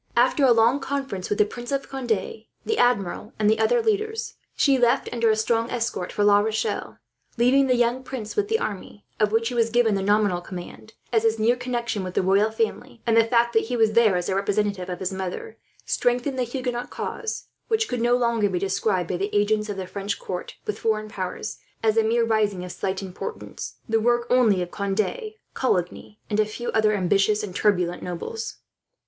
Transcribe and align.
After 0.15 0.43
a 0.43 0.51
long 0.51 0.79
conference 0.79 1.29
with 1.29 1.37
the 1.37 1.45
Prince 1.45 1.71
of 1.71 1.87
Conde, 1.87 2.09
the 2.65 2.77
Admiral, 2.79 3.33
and 3.37 3.47
the 3.47 3.59
other 3.59 3.83
leaders, 3.83 4.33
she 4.55 4.79
left 4.79 5.07
under 5.13 5.29
a 5.29 5.35
strong 5.35 5.69
escort 5.69 6.11
for 6.11 6.23
La 6.23 6.39
Rochelle; 6.39 6.97
leaving 7.37 7.67
the 7.67 7.75
young 7.75 8.01
prince 8.01 8.35
with 8.35 8.47
the 8.47 8.57
army, 8.57 9.05
of 9.19 9.31
which 9.31 9.49
he 9.49 9.53
was 9.53 9.69
given 9.69 9.93
the 9.93 10.01
nominal 10.01 10.41
command, 10.41 10.93
as 11.13 11.21
his 11.21 11.37
near 11.37 11.55
connection 11.55 12.03
with 12.03 12.15
the 12.15 12.23
royal 12.23 12.49
family, 12.49 13.03
and 13.05 13.15
the 13.15 13.23
fact 13.25 13.53
that 13.53 13.65
he 13.65 13.77
was 13.77 13.91
there 13.93 14.15
as 14.15 14.25
the 14.25 14.33
representative 14.33 14.89
of 14.89 14.99
his 14.99 15.13
mother, 15.13 15.55
strengthened 15.85 16.39
the 16.39 16.45
Huguenot 16.45 16.89
cause; 16.89 17.45
which 17.67 17.87
could 17.87 18.01
no 18.01 18.17
longer 18.17 18.49
be 18.49 18.57
described, 18.57 19.07
by 19.09 19.17
the 19.17 19.29
agents 19.39 19.69
of 19.69 19.77
the 19.77 19.85
French 19.85 20.17
court 20.17 20.55
with 20.65 20.79
foreign 20.79 21.09
powers, 21.09 21.59
as 21.83 21.95
a 21.95 22.01
mere 22.03 22.25
rising 22.25 22.65
of 22.65 22.71
slight 22.71 23.03
importance, 23.03 23.75
the 23.87 23.99
work 24.01 24.25
only 24.31 24.63
of 24.63 24.71
Conde, 24.71 25.35
Coligny, 25.53 26.17
and 26.27 26.39
a 26.39 26.45
few 26.47 26.69
other 26.71 26.93
ambitious 26.95 27.43
and 27.43 27.55
turbulent 27.55 28.01
nobles. 28.01 28.55